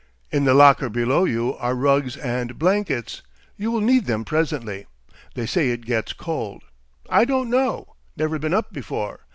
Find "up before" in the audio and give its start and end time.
8.51-9.27